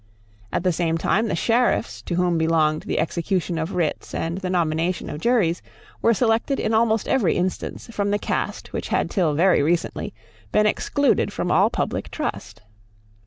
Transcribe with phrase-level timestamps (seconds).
[0.51, 4.49] At the same time the Sheriffs, to whom belonged the execution of writs and the
[4.49, 5.61] nomination of juries,
[6.01, 10.11] were selected in almost every instance from the caste which had till very recently
[10.51, 12.63] been excluded from all public trust.